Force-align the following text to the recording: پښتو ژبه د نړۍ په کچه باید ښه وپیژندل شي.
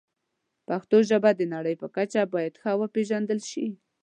پښتو 0.67 0.97
ژبه 1.09 1.31
د 1.35 1.41
نړۍ 1.53 1.75
په 1.81 1.87
کچه 1.95 2.21
باید 2.33 2.59
ښه 2.61 2.71
وپیژندل 2.81 3.39
شي. 3.49 3.65